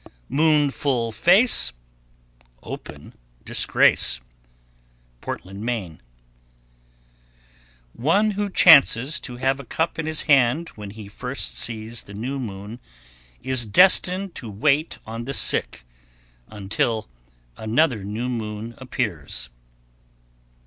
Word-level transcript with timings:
Moon 0.29 0.71
full 0.71 1.11
face, 1.11 1.73
Open 2.63 3.13
disgrace. 3.45 4.19
Portland, 5.21 5.63
Me. 5.63 5.99
1109. 7.93 7.93
One 8.03 8.31
who 8.31 8.49
chances 8.49 9.19
to 9.19 9.35
have 9.37 9.59
a 9.59 9.63
cup 9.63 9.99
in 9.99 10.07
his 10.07 10.23
hand 10.23 10.69
when 10.69 10.89
he 10.89 11.07
first 11.07 11.55
sees 11.55 12.01
the 12.01 12.15
new 12.15 12.39
moon 12.39 12.79
is 13.43 13.67
destined 13.67 14.33
to 14.33 14.49
wait 14.49 14.97
on 15.05 15.25
the 15.25 15.35
sick 15.35 15.85
until 16.47 17.07
another 17.55 18.03
new 18.03 18.27
moon 18.27 18.73
appears. 18.79 19.49